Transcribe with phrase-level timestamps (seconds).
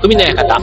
[0.00, 0.60] 匠の館。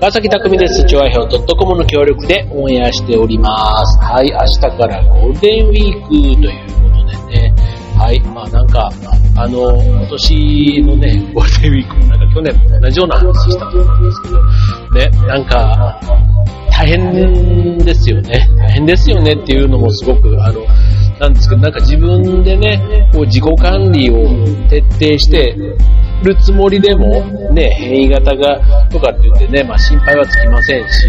[0.00, 0.82] 川崎匠です。
[0.84, 3.98] 調和表 .com の協力でオンエアしております。
[3.98, 7.54] はい、明日からゴールデンウィークということでね。
[7.98, 8.90] はい、まあなんか、
[9.36, 16.00] あの、今年のね、ゴールデンウィークもなんか去年も同じような話したと思うんですけど、ね、なんか、
[16.70, 18.48] 大変ですよね。
[18.56, 20.60] 大変ですよねっていうのもすごく、あの、
[21.18, 24.16] なんですけど、なんか自分でね、こう自己管理を
[24.68, 25.54] 徹底して
[26.22, 27.20] るつもりでも、
[27.52, 31.08] ね、変異型が、とかって言ってね、まあ心配はつきませんし、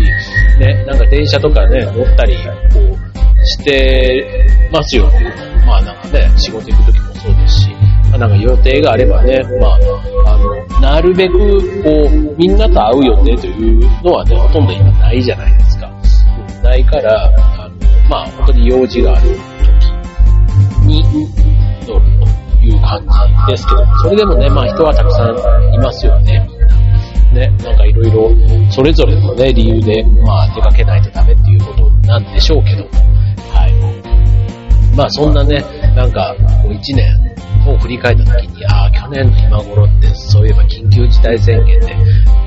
[0.59, 2.35] ね、なんか電車とかね、乗ったり、
[2.73, 5.33] こう、してますよね。
[5.65, 7.69] まあなんかね、仕事行く時もそうですし、
[8.09, 15.91] まあ、なんか予定があればね、まあ、あの、なるべく、こう、みんなと会う予定というのはね、ほとんど今ないじゃないですか。
[16.63, 19.37] ないから、あの、まあ、本当に用事がある
[20.89, 21.03] に
[21.87, 22.05] 乗る
[22.59, 23.05] という感
[23.47, 26.67] じですけど、それでもね、まあ人はたくさんいますよね、みんな。
[27.47, 32.89] ね、なんかいろいろ、それぞれのね、理由で、まあ出かけないとダメっていうことなんでしょうけども、
[33.53, 34.95] はい。
[34.95, 35.63] まあそんなね、
[35.95, 37.05] なんか、こう一年
[37.67, 41.95] を振り返った時に、ああ、去年の今頃ってそういえば緊急事態宣言で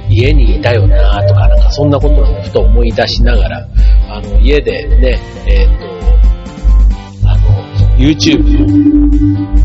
[0.08, 3.68] 家にいたよなとか、なんかそんなことをふと思い出しながら、
[4.10, 5.91] あの、家でね、えっ、ー、と、
[8.02, 8.66] YouTube の、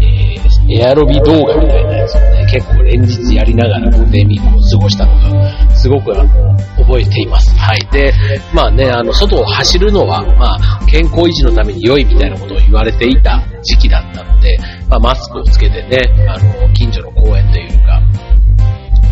[0.04, 7.50] えー、エアロビ動画みたいなやつをね、結構連日やりながらゴールデンウィークを過ごしたのが、すごくあの、覚えています。
[7.58, 7.80] はい。
[7.92, 8.14] で、
[8.54, 14.56] まあね、あの、外を走るのは、まあ、健康維持のために良いみたいなことを言われていた時期だったので、
[14.88, 15.98] まあ、マスクをつけてね、
[16.30, 18.00] あの、近所の公園というか、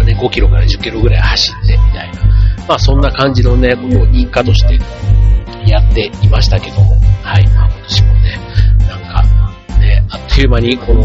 [0.05, 2.21] ね、5キロから10キロぐらい走ってみたいな、
[2.67, 4.79] まあ、そんな感じのね、ことを日課として
[5.67, 7.47] やっていましたけども、はい。
[7.49, 8.44] まあ、今年もね、
[10.35, 11.03] という間にこの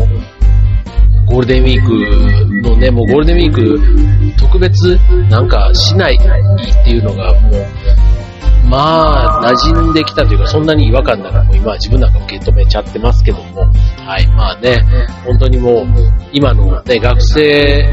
[1.26, 4.98] ゴールデンウィークのね、もうゴールデンウィーク特別
[5.30, 13.60] なんかしないっていうのがもう、まあ、馴染んできたというか、そんなに違和感ならもう今は自分なんか受け止めちゃってますけども、
[14.04, 14.84] はい、まあね、
[15.24, 15.86] 本当にもう、
[16.32, 17.88] 今のね、学生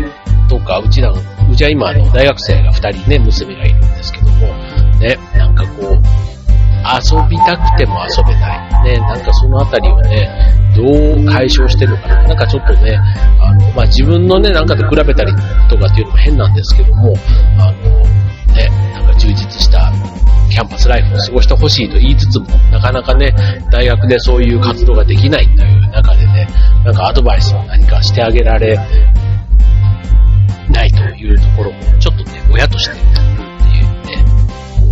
[0.49, 4.47] とか、うちらの、うちは今、の大学生が2人ね、娘がいるんですけども、
[4.99, 8.66] ね、なんかこう、遊びたくても遊べない。
[8.83, 12.23] ね、なんかそのあたりをね、どう解消してるのかな。
[12.23, 12.95] なんかちょっとね、
[13.39, 15.33] あの、まあ、自分のね、なんかと比べたり
[15.69, 17.13] とかっていうのも変なんですけども、
[17.57, 19.91] あの、ね、なんか充実した
[20.49, 23.33] キャンパスライフを過ごしてほしいと言いつつも、なかなかね、
[23.71, 26.47] 大学でそういう活動ができないという中でね、
[26.85, 28.77] なんかアドバイスを何かしてあげられ
[30.69, 34.25] ないというところも、ちょっとね、親として、うんっていうね、
[34.79, 34.85] こ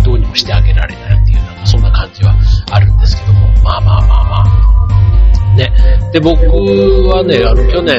[0.00, 2.34] う、どうにもしてあげられないっていうそんな感じは
[2.70, 5.56] あるんですけども、まあまあまあまあ。
[5.56, 5.72] ね。
[6.12, 6.36] で、僕
[7.08, 7.96] はね、あの、去年、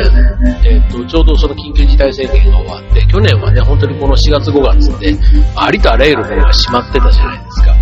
[0.63, 5.15] えっ、ー、と、ちょうどその緊急事態宣言が終わって、去年はね、本当にこの4月5月で、
[5.55, 7.75] ありとあらゆるものが閉まってたじゃないですか。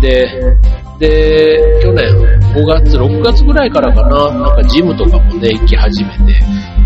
[0.00, 2.04] で、で、去年
[2.54, 6.10] 5月、6月ぐらいからかな、なんかジムとかもね、行き始め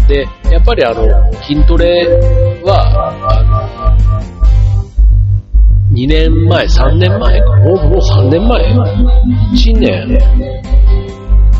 [0.07, 2.07] て、で、やっぱりあの、筋トレ
[2.65, 3.58] は、あの、
[5.99, 7.57] 2年前、3年前か。
[7.57, 10.07] もう、もう3年前 ?1 年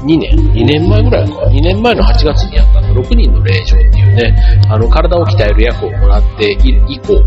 [0.05, 1.41] ?2 年 ?2 年前ぐらいか。
[1.47, 4.37] 2年前の8月にやった、6人の霊場っていうね、
[4.71, 6.57] あの、体を鍛える役をもらって
[6.89, 7.21] 以降、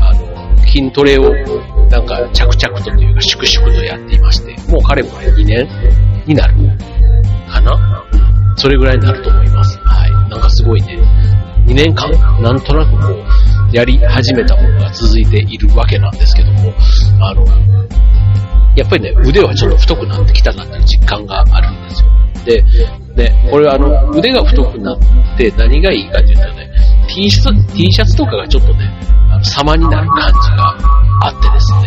[0.00, 1.30] あの、筋トレを、
[1.90, 5.68] なんか、着々とというか、粛々とやっていまして、もう彼もね、2年
[6.26, 6.54] になる
[7.48, 8.04] かな
[8.56, 9.78] それぐらいになると思います。
[9.84, 10.10] はい。
[10.28, 10.98] なんかすごいね、
[11.66, 12.10] 2年間、
[12.42, 13.27] なんとなくこう、
[13.72, 16.72] やり始めたものが続いているわけなんですけども、
[17.20, 17.44] あの、
[18.76, 22.08] やっぱりね、腕はちょっと太くなってきたなっていう実感があるんですよ。
[22.44, 22.62] で、
[23.14, 24.98] ね、これあの、腕が太くなっ
[25.36, 26.70] て何がいいかっていうとね、
[27.08, 28.90] T シャツ、T シャツとかがちょっとね、
[29.42, 30.74] 様になる感じが
[31.22, 31.78] あってですね。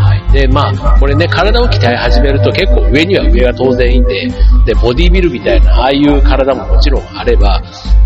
[0.00, 0.32] はい。
[0.32, 4.28] で、まあ、これね、体を鍛え始めると結構上には上が当然いて、
[4.66, 7.60] で、ボディビルみたいな、ああいう体ももちろんあれば、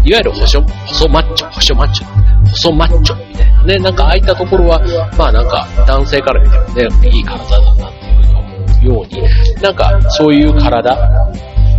[0.05, 2.06] いわゆる細、細マッチョ、細マッチョ、
[2.50, 4.81] 細マッチョみたいなね、なんかああいったところは、
[5.17, 8.46] まあなんか男性から見てもね、いい体だなっていうふうに思
[8.82, 10.96] うように、なんかそういう体、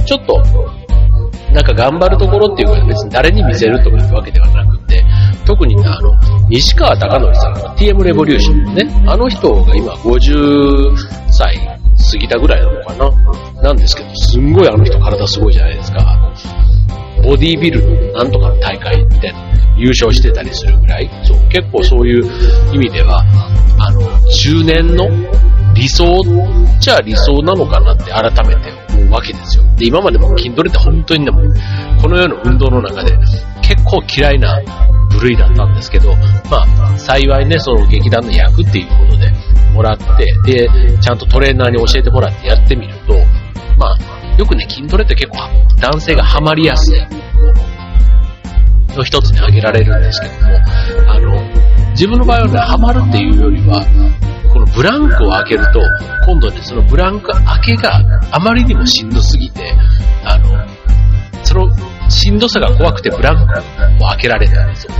[0.06, 0.44] ちょっと、
[1.54, 4.80] なんか頑張るところっていうか別に誰に見せるとかいうわけではなく、
[5.46, 6.14] 特にあの、
[6.50, 10.96] 西川貴則さんの TM レボリューションのね、あの人が今50
[11.32, 11.56] 歳
[12.12, 16.34] 過ぎたぐらいなのかななんですけど、すんごいあの人体すごいじゃないですか。
[17.24, 19.40] ボディービルのなんとかの大会みたいな
[19.78, 22.26] 優勝してたりするぐらい、そう、結構そういう
[22.74, 23.24] 意味では、
[23.80, 25.10] あの、中年の
[25.74, 26.06] 理想
[26.80, 29.64] じゃあ理想なのかなって改めて思うわけですよ。
[29.78, 31.42] で、今までも筋トレって本当にね、も
[32.02, 33.18] この世の運動の中で
[33.68, 34.62] 結構嫌いな
[35.12, 36.16] 部類だったんですけど、
[36.50, 39.32] まあ、幸いね、その劇団の役っていうことで
[39.74, 43.14] もらって、で、ちゃんとトレーナーに教えてもらってやってみると、
[43.78, 45.38] まあ、よくね、筋トレって結構
[45.80, 47.00] 男性がハマりやすい
[48.96, 53.84] の一つに挙げられるんですけども、あの、自分の場合はね、ハマるっていうよりは、
[54.52, 55.80] このブランクを開けると、
[56.26, 58.00] 今度ね、そのブランク開けが
[58.32, 59.74] あまりにもしんどすぎて、
[60.24, 60.55] あの、
[62.10, 64.94] しんどさが怖くてブランクを開けられないんですよ。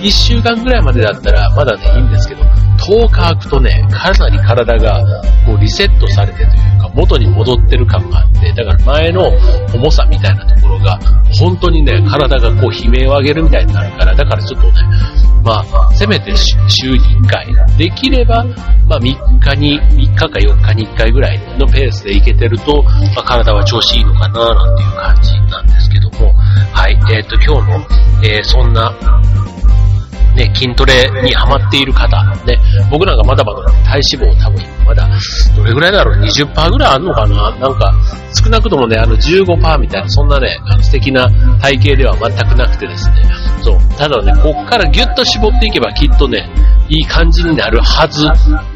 [0.00, 2.42] 1週間ぐらいまでだったらまだね、いいんですけど、
[2.82, 5.00] 10日空くとね、かなり体が
[5.46, 9.28] こうリセットされてというか、元に戻ってる感があって、だから前の
[9.72, 10.98] 重さみたいなところが、
[11.38, 14.72] 本当にね、体がこう悲鳴を上げるみたいになるから、だからちょっとね、
[15.44, 16.32] まあ、せめて
[16.68, 17.46] 週に1回、
[17.76, 18.44] できれば、
[18.88, 22.82] まあ3日に、3日か4日に1回ぐらいのペースでいけてると、
[23.14, 26.34] まあ、体は調子いいのかな、なんていう感じなんですけども、
[26.72, 27.86] はい、えっ、ー、と、今日の、
[28.22, 28.92] えー、そんな、
[30.34, 32.58] ね、筋トレにハマっている方、ね、
[32.90, 35.08] 僕なんかまだまだ体脂肪多分まだ、
[35.56, 37.94] どれぐらいだろう、20%ぐらいあるのかななんか、
[38.42, 41.28] 少なくともね、あの15%みたいな、そんなね、あの素敵な
[41.60, 43.14] 体型では全くなくてですね、
[43.62, 46.48] そう、ただね、こっからギュッと絞っていけばきっとね、
[46.88, 48.26] いい感じになるはず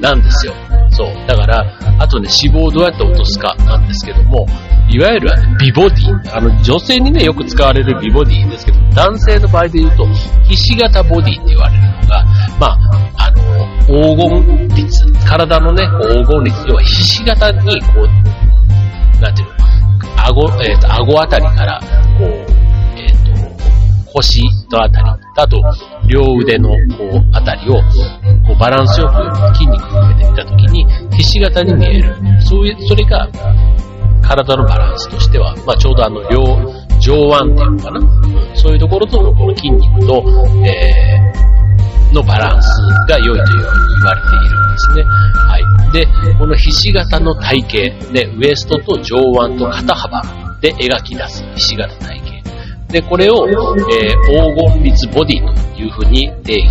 [0.01, 0.53] なんですよ。
[0.91, 1.27] そう。
[1.27, 1.65] だから、
[1.99, 4.47] あとね、脂肪をどうやって落とすかなんですけども、
[4.89, 6.37] いわゆる美ボディ。
[6.37, 10.07] あの、女性にね、よく使われる美ボディですけど、男性の場合で言うと、
[10.49, 12.25] ひし形ボディって言われるのが、
[12.59, 12.79] まあ、
[13.17, 13.37] あの、
[13.87, 15.13] 黄金率。
[15.25, 16.65] 体のね、黄金率。
[16.69, 19.55] 要は、ひし形に、こう、なんていうの、
[20.25, 21.81] 顎、えっ、ー、と、顎あたりから、
[22.19, 22.29] こう、
[22.99, 25.07] えっ、ー、と、腰のあたり、
[25.37, 25.63] あと、
[26.09, 26.75] 両腕の、こ
[27.13, 30.87] う、あたりを、こう、バランスよく筋肉を含めてみたときに、
[31.17, 32.15] ひし形に見える。
[32.41, 33.29] そういう、それが、
[34.23, 36.43] 体のバランスとしては、まあ、ちょうどあの、両、
[36.99, 38.01] 上腕っていうのかな、
[38.55, 40.25] そういうところと、この筋肉と、
[40.65, 42.69] えー、のバランス
[43.09, 45.03] が良いというふうに言われているんですね。
[45.03, 45.93] はい。
[45.93, 46.07] で、
[46.39, 49.17] このひし形の体型、ね、ウエストと上
[49.47, 50.23] 腕と肩幅
[50.61, 52.26] で描き出すひし形体型。
[52.89, 53.57] で、これを、えー、
[54.55, 56.67] 黄金律ボディというふうに定義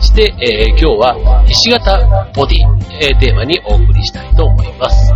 [0.00, 1.98] して、えー、今日はひし形
[2.34, 5.12] ボディ、えー、テーマにお送りしたいと思います。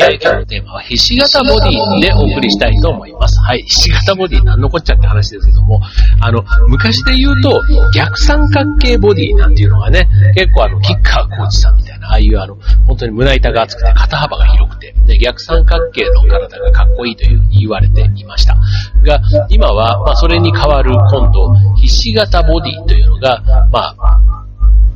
[0.00, 3.40] えー、今日のテーマは、ひし形ボディでお送りしたいと思います。
[3.40, 5.80] はい、ひし形ボディなんのこっちゃって話ですけども、
[6.20, 7.60] あの、昔で言うと、
[7.92, 12.56] 逆三角形ボディなんていうのがね、結構あの、キッカーコーチさんみたいな、ああいうあの、
[12.86, 18.56] 本当に胸板が厚くて肩幅が広くて、ね、逆三角形の体がかっこいいというふうに言われていました。
[19.02, 23.42] が、今は、まあ、それに代わる今度、ひし形ボディというのが、
[23.72, 24.07] まあ、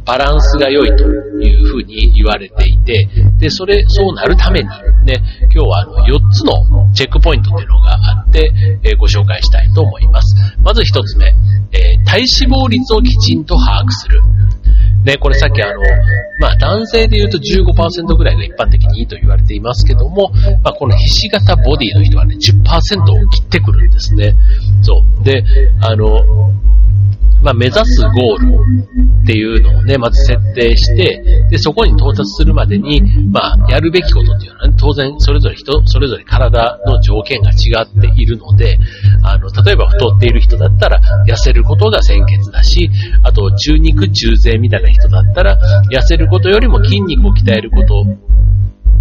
[0.04, 3.08] バランスが良いというふうに言われていて、
[3.38, 4.68] で、それ、そうなるために
[5.04, 8.52] ね、今日はあの4つのチェックポイントというのがあって、
[8.82, 10.34] えー、ご紹介したいと思います。
[10.62, 11.26] まず1つ目、
[11.72, 14.22] えー、体脂肪率をきちんと把握する。
[15.04, 15.80] ね、これさっきあの、
[16.38, 20.30] まあ男性で言うと15%ぐらいが一般的にいいと言われていますけども、
[20.62, 24.34] まあこのひし形ボディの人はね、10%を切ってくるんですね。
[24.82, 25.24] そう。
[25.24, 25.44] で、
[25.80, 26.52] あの、
[27.42, 38.78] まあ、目指すゴールっていうのをね、まず設定して、で、そこに到達するまでに、まあ、やるべきことっていうのは、ね、当然、それぞれ人、それぞれ体の条件が違っているので、
[39.24, 42.88] あの、例えば太っている人だったら、痩せることが先決だし、
[43.24, 45.58] あと、中肉中背みたいな人だったら、
[45.90, 48.04] 痩せることよりも筋肉を鍛えること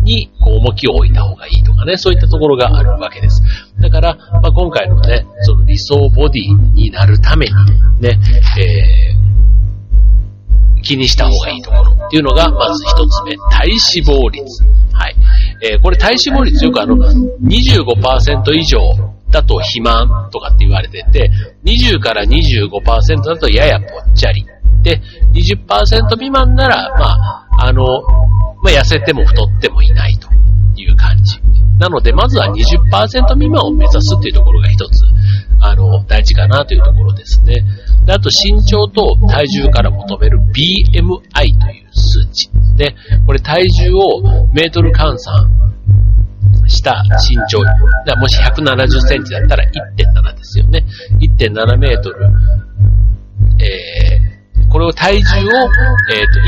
[0.04, 3.42] にこう重きを置いた方がいいとかね、そういったところがあるわけです。
[3.80, 7.54] だから、まあ、今回のね、その理想ボディになるために
[8.00, 8.20] ね、
[8.60, 14.64] えー、気にした方がいいところっていうのが、まず一つ目、体脂肪率。
[14.94, 15.16] はい。
[15.64, 18.80] えー、これ体脂肪率よくあの、25%以上
[19.30, 21.32] だと肥満とかって言われてて、
[21.64, 24.46] 20から25%だとややぽっちゃり。
[24.84, 25.02] で、
[25.34, 27.84] 20%未満なら、まあ、あの、
[28.64, 30.28] まあ、痩せても太ってもいないと
[30.80, 31.40] いう感じ。
[31.80, 35.04] なので、まずは20%未満を目指すっていうところが一つ、
[35.60, 37.56] あの、大事かなというところですね。
[38.06, 42.50] であと、身長と体重から求める BMI という数値。
[42.76, 42.96] で、
[43.26, 44.22] これ体重を
[44.54, 45.50] メートル換算
[46.68, 47.64] した身長。
[48.06, 50.86] だもし170センチだったら1.7ですよね。
[51.20, 52.28] 1.7メートル。
[54.72, 55.52] えー、これを体重を、
[56.14, 56.40] えっ、ー、と、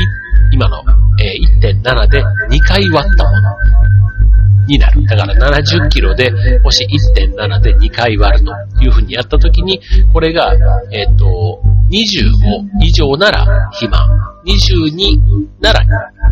[0.52, 0.82] 今の、
[1.20, 5.04] えー、1.7で2回割ったものになる。
[5.06, 8.46] だから70キロで、もし1.7で2回割る
[8.78, 9.80] というふうにやったときに、
[10.12, 10.52] これが、
[10.90, 14.08] えっ、ー、と、25以上なら肥満、
[14.46, 15.80] 22なら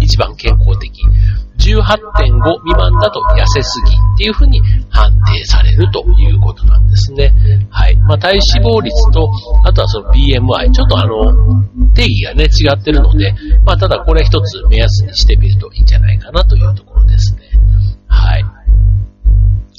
[0.00, 0.90] 一番健康的、
[1.58, 7.32] 18.5未満だと痩せすぎっていうふうに判定されるということなんですね。
[7.70, 7.96] はい。
[7.96, 9.30] まあ、体脂肪率と、
[9.64, 11.61] あとはその BMI、ちょっとあの、
[11.94, 13.34] 定義がね、違ってるので、
[13.64, 17.40] まあ、ただこれ一つ目安にしてみるといいんじゃないかなというところですね。
[18.06, 18.44] はい。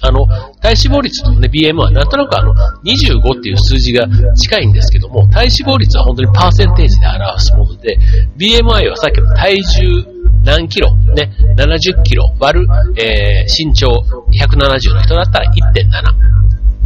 [0.05, 0.27] あの、
[0.59, 2.53] 体脂肪率とね、BM はなんとなくあの、
[2.83, 4.05] 25っていう数字が
[4.35, 7.97] 近いんですけども、体脂肪率は本当にパーセンテージで表すもので、
[8.37, 12.67] BMI はさっきの体重何キロ、ね、70キロ割る、
[12.97, 16.42] えー、身長170の人だったら1.7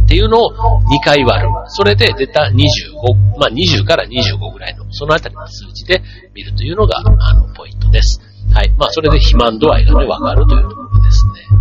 [0.08, 0.50] っていうのを
[0.88, 1.50] 2回割る。
[1.66, 6.00] それで出た25、まあ20から25ぐらいの、そのあたりの数字で
[6.32, 8.18] 見るというのが、あの、ポイントです。
[8.54, 8.70] はい。
[8.78, 11.57] まあ、それで肥満度合いがね、わかるというところですね。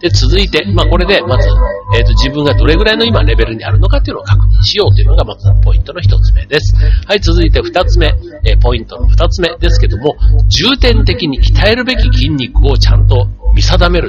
[0.00, 1.46] で、続いて、まあ、これで、まず、
[1.94, 6.74] えっ、ー、と、自分がどれぐらいの今レベルにあるのかっていうのを確認しようというのが、まずポイントの一つ目です。
[7.06, 8.06] はい、続いて二つ目、
[8.44, 10.16] えー、ポイントの二つ目ですけども、
[10.48, 14.08] 重点的に鍛えるべき筋肉をちゃんと見定める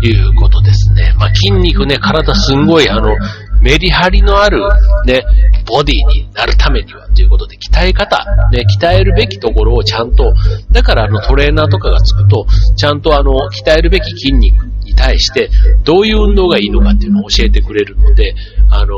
[0.00, 1.12] ということですね。
[1.18, 3.16] まあ、筋肉ね、体すんごい、あの、
[3.60, 4.60] メリハリのある、
[5.06, 5.24] ね、
[5.66, 10.32] ボディになるためにはということで、鍛え方、ね、鍛えるべきところをちゃんと、
[10.70, 15.50] だからあのトレーナーとかがつくと、ちゃんとあの、鍛えるべき筋肉対して、
[15.84, 18.34] どういう運動がいいのかっていうのを教えてくれるので、
[18.70, 18.94] あの、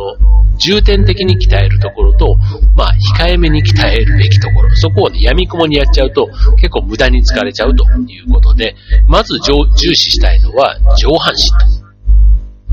[0.58, 2.36] 重点的に鍛えるところと、
[2.74, 6.26] まあ、控えめに鍛えるべきところ、そこをね、闇雲にやっちゃうと、
[6.56, 8.74] 結構無駄に疲れちゃうということで、
[9.06, 11.88] まず重視したいのは上半身と。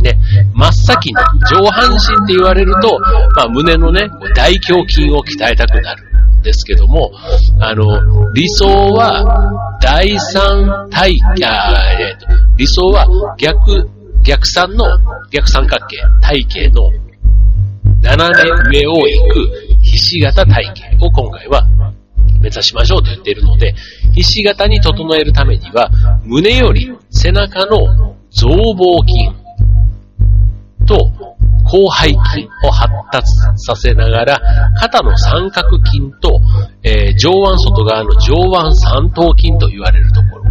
[0.02, 0.20] ね、
[0.54, 1.14] 真っ先に
[1.52, 3.00] 上半身って言われると、
[3.36, 6.04] まあ、胸のね、大胸筋を鍛えたくなる
[6.40, 7.12] んですけども、
[7.60, 11.14] あの、理想は、第三体、
[11.44, 12.28] あえっ、と、
[12.58, 13.06] 理想は
[13.38, 13.90] 逆、
[14.24, 14.86] 逆三の、
[15.32, 16.92] 逆三角形、体型の
[18.02, 18.30] 斜
[18.70, 20.66] め上を行くひし形体
[20.98, 21.68] 型を今回は
[22.40, 23.74] 目指しましょうと言っているので、
[24.14, 25.90] ひし形に整えるためには、
[26.24, 29.46] 胸より背中の増膀筋、
[30.86, 30.96] と
[31.68, 34.40] 広背筋を発達させながら、
[34.80, 36.40] 肩の三角筋と、
[36.84, 38.36] えー、上腕外側の上
[38.68, 40.45] 腕三頭筋と言われるところ。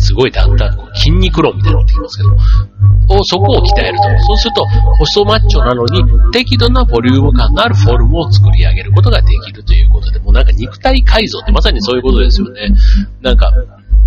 [0.00, 4.02] すごいだんだん筋肉論みたいなのってきますけど、そこを鍛えると。
[4.24, 4.64] そうすると、
[4.98, 6.02] 細マッチョなのに、
[6.32, 12.68] 適度なボリューム感のあるフォルムを作り上げることができるということで、もうなんか肉体改造ってまさにそういうことですよね。
[13.22, 13.52] なんか、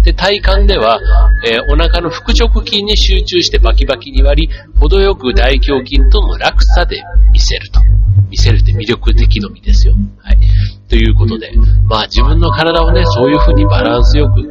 [0.03, 0.99] で、体幹では、
[1.45, 7.79] えー、お腹の腹直筋に集中してバキバキに割り、程よく大胸筋との落差で見せると。
[8.29, 9.93] 見せるって魅力的のみですよ。
[10.19, 10.37] はい。
[10.87, 11.51] ということで、
[11.85, 14.50] まあ自分の体をね、そういう風にバランスよく、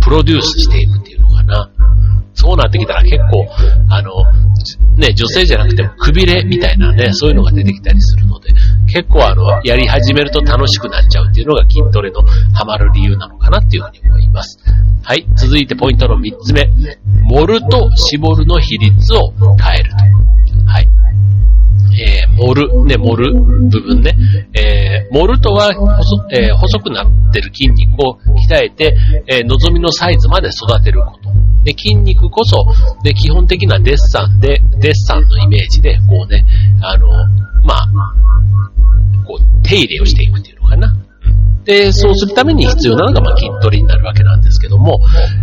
[0.00, 1.70] プロデュースしていくっていうのかな。
[2.34, 3.46] そうなってきたら結構、
[3.90, 4.24] あの、
[4.96, 8.50] ね、女性じゃなくてもくびれみたいなね、そういうのが出てきたりするので、
[8.86, 12.22] 結構あの、やり始めると楽しくなっちゃうっていうのが筋トレの
[12.54, 14.58] ハマる理由なのかなっていうふうに思います。
[15.02, 15.26] はい。
[15.36, 16.66] 続いてポイントの3つ目。
[17.24, 19.96] 盛ると絞るの比率を変えると。
[20.66, 20.88] はい。
[22.02, 24.16] えー、盛る、ね、盛る部分ね。
[25.10, 31.30] 盛るとは細、えー、細くなってる筋肉を鍛えて、えー、望みのサイズまで育てること。
[31.64, 32.64] で、筋肉こそ、
[33.02, 36.44] で、基本的なデッサンで、デッサンのイメージで、こうね、
[36.82, 37.08] あの、
[37.64, 37.88] まあ、
[39.26, 40.94] こう、手入れをしていくっていうのかな。
[41.64, 45.00] で、そうするために必要なのが、まあ、筋トレになるわけなんですけども、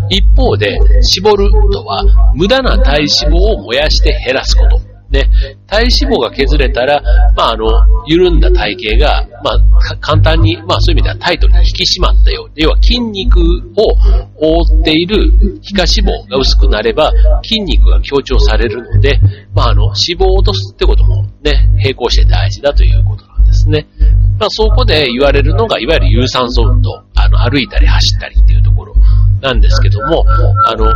[0.09, 4.96] 一方で、絞るとは、無駄な体脂肪を燃やして減らすこと。
[5.09, 5.29] ね、
[5.67, 7.01] 体脂肪が削れたら、
[7.35, 7.65] まあ、あの、
[8.07, 13.95] 緩んだ体型が、まあ、簡単に、まあ、そういう意味ではタイトに引き締まったように、要は筋肉を
[14.35, 17.11] 覆っている皮下脂肪が薄くなれば、
[17.43, 19.19] 筋肉が強調されるので、
[19.53, 23.87] まあ、あの、脂肪を落とすってこともね、並行して大事だということなんですね。
[24.39, 28.93] まあ、そこで言われるのが、いわゆる有酸素運動、あの、歩いたり走ったりっていうところ
[29.41, 30.25] なんですけども、
[30.65, 30.91] あの、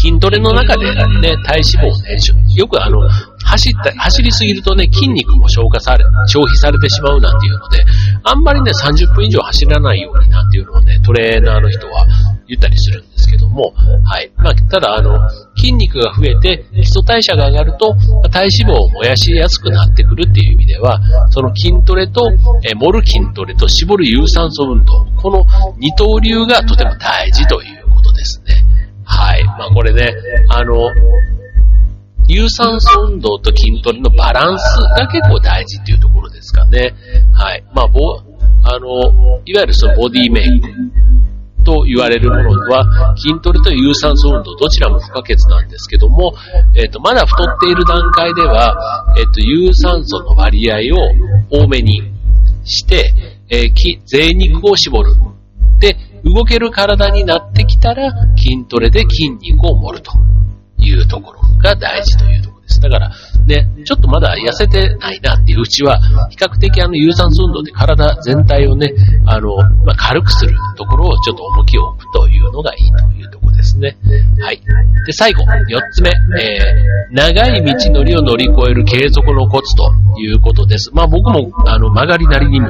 [0.00, 2.16] 筋トレの中でね、体脂肪をね、
[2.56, 3.06] よくあの、
[3.44, 7.84] 走った、走りすぎるとね、筋肉も消化され、消費されてしまうなんていうので、
[8.24, 12.06] あんまりね、30分以上走らないようになんていうのをね、トレーナーの人は
[12.48, 14.32] 言ったりするんですけども、はい。
[14.38, 15.18] まあ、ただあの、
[15.54, 17.94] 筋肉が増えて基礎代謝が上がると、
[18.30, 22.22] 体脂肪を燃やしやすくなってくるっていう意味では、その筋トレと、
[22.64, 25.44] え盛る筋トレと絞る有酸素運動、この
[25.78, 28.69] 二刀流がとても大事ということですね。
[29.74, 30.14] これね、
[30.48, 30.74] あの、
[32.28, 34.62] 有酸素運動と筋トレのバランス
[34.98, 36.94] が結構大事っていうところですかね。
[37.32, 37.64] はい。
[37.74, 37.98] まあ、ぼ、
[38.62, 40.68] あの、いわゆるそのボディメイク
[41.64, 46.34] と言われるものは、筋トレと有酸素運動どちらも不可欠なんですけども、
[46.74, 48.76] えっ、ー、と、まだ太っている段階では、
[49.18, 52.02] えっ、ー、と、有酸素の割合を多めに
[52.64, 53.12] して、
[53.48, 55.14] えー、贅肉を絞る。
[55.80, 60.12] で、動ける体になってきたら、筋トレで筋肉を盛ると
[60.78, 62.80] いうところが大事というところです。
[62.80, 63.10] だから、
[63.46, 66.00] ね、ちょっとまだ痩せてないなっていううちは、
[66.30, 68.92] 比較的あの有酸素運動で体全体をね、
[69.26, 73.96] あの、まあ、軽くするところをちょっと重きを置くというのがいいというところですね。
[74.40, 74.60] はい。
[75.06, 80.90] で、最後、四つ目、えー、長い道のりを乗り越える継続のコツということです。
[80.94, 82.68] まあ僕も、あの、曲がりなりにも、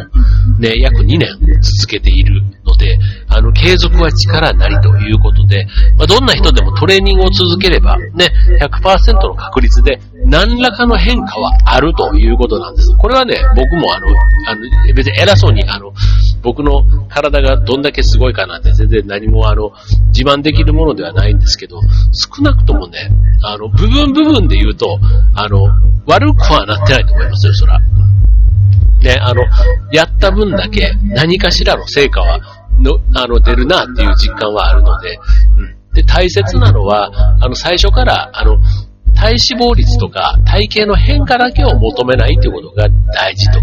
[0.58, 1.28] ね、約2年
[1.60, 2.98] 続けているので、
[3.30, 8.28] あの、継続は力なりということで、まあ、どんな人でもトレーニングを続ければ、ね、
[8.60, 12.96] 100%の確率で何らかの変化はあるということなんです。
[12.96, 14.06] これはね、僕もあの、
[14.48, 15.92] あの、別に偉そうに、あの、
[16.42, 19.72] 僕の体がどんだけすごいかなんて全然何もあの、
[20.08, 21.80] 自慢できるものではないんですけど、
[22.12, 23.10] 少なくともね、
[23.42, 24.98] あの、部分部分で言うと、
[25.34, 25.66] あの、
[26.06, 27.80] 悪くはなってないと思いますよ、そら。
[29.02, 29.42] ね、あの、
[29.92, 35.18] やった分だけ何かしらの成果は、の、あの、出るなっていう実感はあるので、
[35.58, 35.94] うん。
[35.94, 37.10] で、大切なのは、
[37.40, 38.58] あの、最初から、あの、
[39.20, 43.58] 体脂肪率とか体型の変化だけを求めないということが大事と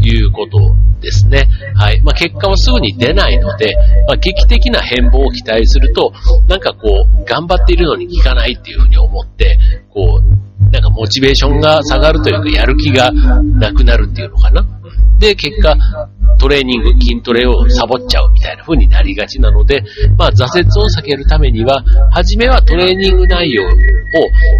[0.00, 0.58] いうこと
[1.02, 1.48] ですね。
[1.74, 2.00] はい。
[2.00, 3.76] まあ、結果はすぐに出ないので、
[4.06, 6.12] まあ、劇的な変貌を期待すると、
[6.48, 9.58] なんかこう、頑張っているのに効かないっていうふうに思って、
[9.90, 14.64] こう、なんかモチベーションが下がるというか、やる気がなくなるっていうのかな。
[15.18, 15.76] で、結果、
[16.38, 19.82] トレーニング、筋トレをサボっちゃうみたいな風になりがちなので、
[20.16, 23.68] まあ挫折を避けるためには、はじめはトレーニング内容を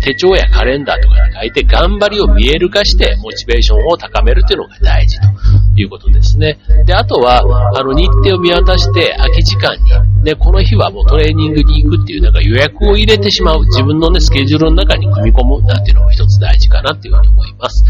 [0.02, 6.58] 手帳やカレンダーとかに書いて頑張りを見える化してモチベーションを高めるというのが大事ということですね。
[6.87, 7.40] で、あとは、
[7.76, 17.85] あの日程を見渡して空き時間に、ね、この日はもうトレーニングに行くっていうなんか予約を入れてしまう自分のね、スケジュールの中に組み込むなんていうのも一つ大事かなっていうふうに思います。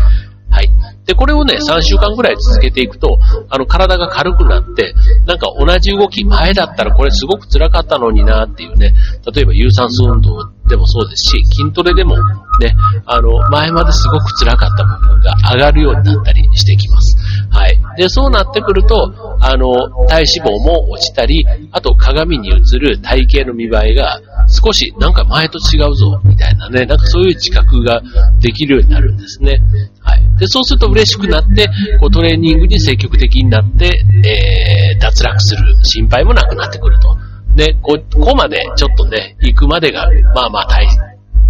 [0.50, 0.70] はい。
[1.06, 3.18] で、これをね、3週間ぐらい続けていくと、
[3.50, 4.94] あの、体が軽くなって、
[5.26, 8.94] なんか同じ動き、前だったらこれすごく辛かったのになっていうね、
[9.34, 12.16] 例えば有酸素運動でもそうですし、筋トレでも
[12.60, 12.74] ね、
[13.06, 17.16] あの、前まですごく辛かった部分が上がるようになったりしてきます。
[17.50, 17.80] はい。
[17.96, 19.74] で、そうなってくると、あの、
[20.06, 24.20] 体脂肪も落ちたり、あと鏡に映る体型の見栄えが
[24.52, 28.02] 少しなんか前と違うぞ、みたいなね、なんかそういう自覚が
[28.38, 29.60] できるようになるんですね。
[30.00, 30.38] はい。
[30.38, 33.86] で、そうすると嬉しくなって、こうトレーニングに積極的になって、
[34.26, 37.16] えー、脱落する心配もなくなってくると。
[37.56, 40.86] で、こ、こまでちょっとね、行くまでが、まあまあ大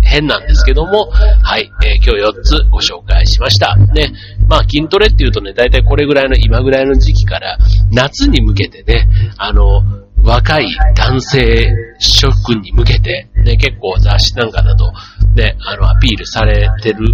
[0.03, 3.77] 変なんですけども、はい、えー、今日4つご紹介しました。
[3.77, 4.13] ね、
[4.49, 7.57] まあ筋トレっていうとね、だいたいこれぐらいの今ぐらいの時期から
[7.91, 9.83] 夏に向けてね、あの、
[10.23, 11.67] 若い男性
[11.99, 14.93] 諸君に向けて、ね、結構雑誌なんかだと、
[15.35, 17.07] ね、あの、アピールされてる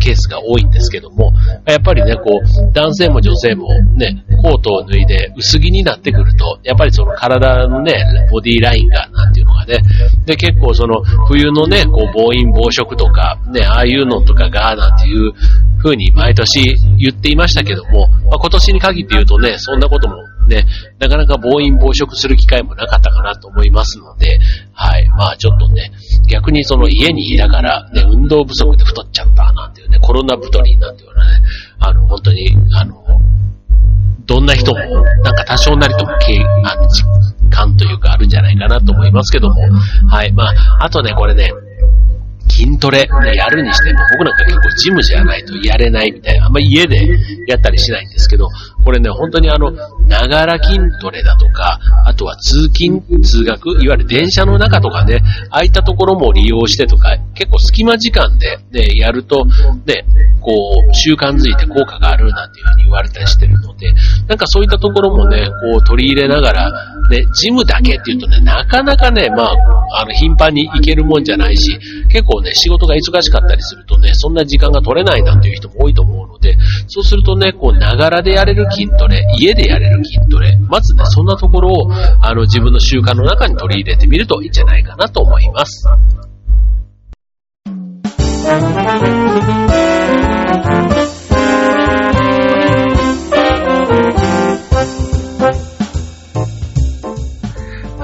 [0.00, 1.32] ケースが多いんですけども、
[1.66, 9.78] やっぱりね、こう、男性も女性もね、コートを脱いで薄着になってくると、やっぱりその体のね、ボディラインが、なんていうのがね、
[10.24, 15.32] で、結構その、冬のね、こう、暴飲暴食とか、ね、ああいうのとかが、なんていう
[15.82, 20.16] 風に毎年言っていましたけども、まあ、今年に限って言うとね、そんなことも
[20.48, 20.66] ね、
[20.98, 24.38] なかなか暴飲暴食する機会もなかったかなと思いますので、
[24.72, 25.08] はい。
[25.10, 25.92] まあちょっとね、
[26.28, 31.32] 逆にその家にいながら、ね、運動不足で太っちゃったなんていうね、コロナ太りなんていうのはね、
[31.78, 33.04] あの、本当に、あの、
[34.26, 34.78] どんな人も、
[35.24, 37.06] なんか多少なりとも経あの実
[37.50, 39.62] 感というかあるんじゃないかなと思いますけども、
[40.08, 40.32] はい。
[40.32, 41.50] まあ、あとね、これね、
[42.48, 46.96] 筋トレ、ね、やるにしても、僕なんか結構ジムじゃないとやれないみたいな、あんま家で
[47.46, 48.48] やったりしないんですけど、
[48.84, 49.70] これね、本当にあの、
[50.06, 59.44] ながら筋トレだとか、あとは通勤、通学、いわゆる電車の中とかね、ああいったところも利用してとか、結構隙間時間で、ね、やると、
[59.84, 60.04] ね、
[60.40, 60.52] こ
[60.88, 63.92] う、習慣づいて効果があるなんていうふうに言われたりしてるので、
[64.26, 66.72] なんかそういったところもね、こう取り入れながら、
[67.10, 76.56] ね、ジムだけっていうとね、なかなかね、まあ、あの、頻繁に行けるもんじゃないし、結構ね、仕事が忙しかったりするとね、そんな時間が取れないなんていう人も多いと思うので、
[76.88, 85.86] そうするとね、こう、ながらでやれる筋トレ、家でやれる筋トレ、まずね、そんなところを、あの、自分の習慣の中に取り入れてみるといいんじゃないかなと思います。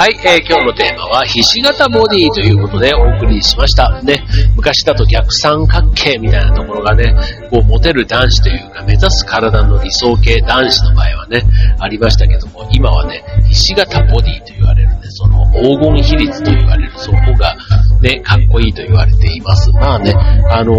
[0.05, 4.03] はい、えー、今日のテーマは、ひし形ボディということでお送りしました。
[4.03, 4.23] ね、
[4.55, 7.15] 昔だと逆三角形みたいなところがね、
[7.51, 11.43] こう、モテる男子というか、目指す体の理想形男子の場合はね、
[11.81, 17.57] ありましたけども、今はね、ひし形ボディと言われるね、その黄金比率と言われる、そこが、
[18.03, 19.73] ね、かっこいいと言われています。
[19.73, 20.13] まあね、
[20.51, 20.75] あの、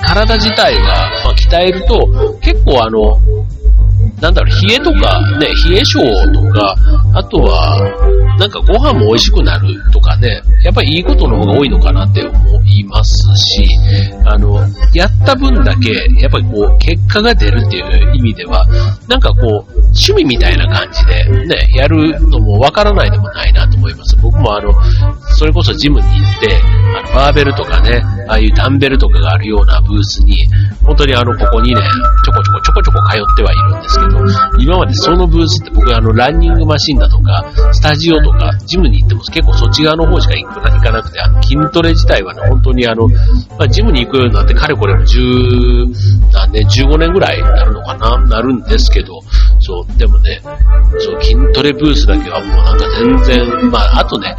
[0.00, 0.82] 体自体が、
[1.24, 3.18] まあ、鍛えると、結構あの、
[4.20, 5.98] なんだろう、冷えとか、ね、冷え性
[6.32, 6.76] とか、
[7.14, 13.68] あとは、なんかご飯も美味しくなるとかね、やっぱりいいことの方が多いのかなって思いますし、
[14.24, 18.66] あの、やった分だけ、やっぱりこう、結果が出るっていう意味では、
[19.08, 24.16] なんかこう、趣味みたいな感じで、ね、やるのもわからないでもないなと思います。
[24.16, 24.72] 僕もあの、
[25.36, 26.62] それこそジムに行って、
[26.96, 30.48] あの、バーベルとかね、ああいうダンベルとかがあるようなブースに、
[30.82, 38.29] 本当にあの、ここ2年、ちょこちょこちょこちょこ通ってはいるんですけど、今までそのブースって僕あの、ランニングマシンだとか、スタジオとか、
[38.66, 40.46] ジムに行っても結構そっち側の方しか行
[40.80, 43.08] かなくて、あの、筋トレ自体はね、本当にあの、
[43.58, 49.20] まあ、ジムに行くようになってかれこれも10、何年、15年ぐらいになるのかな、なるんですけど、
[49.60, 50.40] そう、でもね、
[50.98, 54.36] そう、筋トレブースだけはもうなんか全然、まあ、あとね、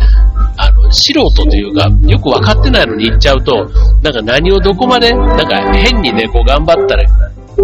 [0.57, 3.69] あの、素人というか、よく分かってないのに行っちゃうと、
[4.01, 7.03] なんか何をどこまで、なんか変にね、こう頑張ったら、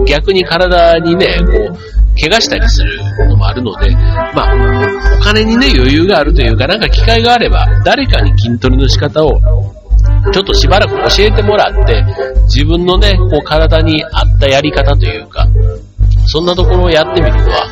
[0.05, 1.77] 逆に体にね、こう、
[2.19, 3.91] 怪我したりするのもあるので、
[4.35, 9.39] まあ、お金にね、余裕があるというか、なんか機会があれば、誰かに筋トレの仕方を、
[10.33, 12.03] ちょっとしばらく教えてもらって、
[12.43, 15.47] 自分のね、こう体に合ったやり方というか、
[16.27, 17.65] そんなところをやってみるのは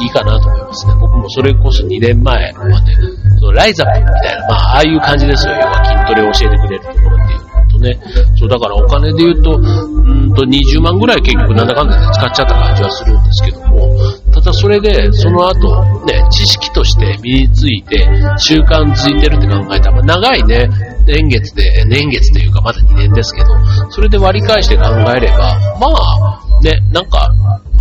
[0.00, 0.94] いいかなと思いますね。
[1.00, 2.92] 僕もそれこそ2年前まで、
[3.38, 5.54] そのライザップみたいな、まあ、ああいう感じですよ。
[5.54, 8.00] 要は筋トレを教えてくれるところっていうとね。
[8.36, 13.96] そう、だからお金で言うと、うんと20万ぐらい結局なんだかんだで使っちゃった感じはするんですけども、
[14.40, 20.68] ただそれで、その後、ね、知識として身について、習慣づいてるって考えたら、長いね、
[21.06, 23.46] 年月で、年月というかまだ2年ですけど、
[23.90, 27.30] それで割り返して考えれば、まあ、ね、なんか、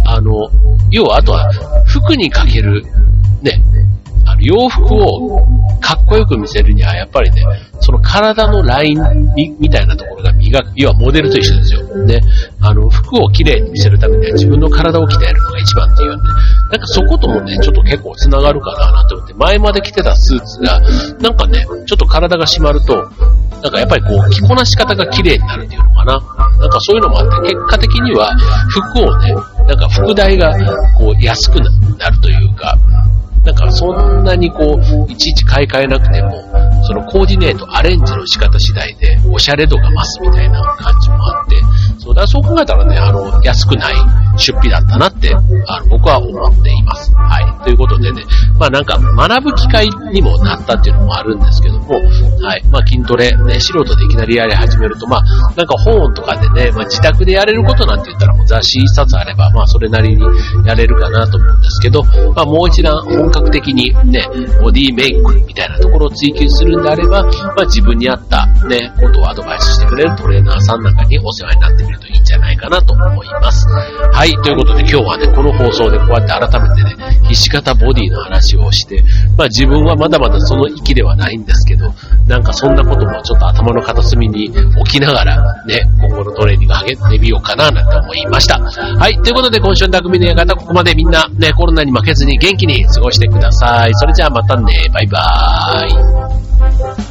[0.06, 0.32] あの、
[0.92, 1.50] 要はあとは
[1.86, 2.84] 服にかける、
[3.42, 3.62] ね、
[4.26, 5.48] あの洋服を
[5.80, 7.44] かっこよく見せるには、やっぱりね、
[7.80, 12.06] その体のラインみたいなところが磨く、要はモデルと一緒ですよ。
[12.06, 12.22] ね。
[12.62, 16.24] あの、服をきれいに見せるためには自分の体を鍛えるのが一番っていうんで、
[16.72, 20.80] なんかそこともね、ちょっと結構繋がるかなと思って、前まで着てたスーツが、
[21.22, 22.96] なんかね、ちょっと体が締まると、
[23.62, 26.14] なんかやっぱりこう、着こなし方が綺麗になるっていうのかな。
[26.60, 28.36] なんかそういうのもあって、結果的には
[28.70, 29.34] 服をね、
[29.68, 30.54] なんか服代が
[30.98, 31.60] こう安く
[31.98, 32.78] なるというか、
[33.44, 36.32] なんかそんなにこう、いちいち買い替えなくても、
[36.84, 41.56] そのコーディネート、アレンジの仕方次第で、おしゃれ度が増すみたいな感じもあって、
[42.00, 43.94] そうだ、そう考えたらね、あの、安くない。
[44.40, 45.34] 出費だったなって、
[45.68, 47.14] あの、僕は思っています。
[47.14, 47.64] はい。
[47.64, 48.24] ということでね、
[48.58, 51.96] まあなんか、学ぶ機会にもなったっていうのもあるんですけども、
[52.42, 52.64] はい。
[52.72, 55.24] まあ筋トレ、ね、素人でいきなりやり始めると、まあ、
[55.56, 60.24] なんか本とかでね、まあ自宅でやれることなんて言ったらもう雑誌一冊あれば、まあそれなりに
[60.66, 62.04] やれるかなと思うんですけど、
[62.36, 64.26] まあもう一段本格的にね、
[64.62, 73.68] ボディメイクみたいなところを追求するんであれば、まあ自分に合ったね、ことをアドバイスしてくれるトレーナーさんなんかにお世話になってみるといいんじゃないかなと思います。
[73.68, 79.02] はい、ということで今日はね、この放送でこうやって改めてね、ひし形ボディの話をして、
[79.38, 81.94] まあ自分はまだまだその域ではないんですけど、
[82.28, 88.60] なんかそんなこともちょっと頭の片隅に置きながら、ね、今後のトレーニング上げてみようかななんて思いました。
[88.60, 93.92] はい、ということで今週の匠の館ここまでみんなね、コロナに負けずに元気に過ごしてください。
[93.96, 97.09] それじゃあまたね、バイバーイ。